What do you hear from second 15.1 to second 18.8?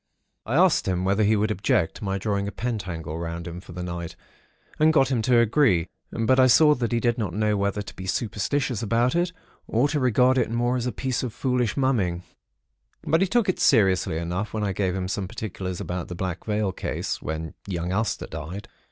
particulars about the Black Veil case, when young Aster died.